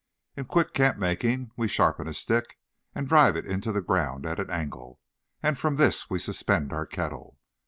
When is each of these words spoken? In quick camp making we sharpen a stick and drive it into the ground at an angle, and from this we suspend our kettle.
In 0.35 0.45
quick 0.45 0.73
camp 0.73 0.97
making 0.97 1.51
we 1.55 1.67
sharpen 1.67 2.07
a 2.07 2.13
stick 2.15 2.57
and 2.95 3.07
drive 3.07 3.35
it 3.35 3.45
into 3.45 3.71
the 3.71 3.83
ground 3.83 4.25
at 4.25 4.39
an 4.39 4.49
angle, 4.49 4.99
and 5.43 5.59
from 5.59 5.75
this 5.75 6.09
we 6.09 6.17
suspend 6.17 6.73
our 6.73 6.87
kettle. 6.87 7.37